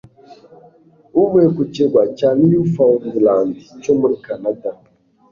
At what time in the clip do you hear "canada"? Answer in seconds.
4.25-4.69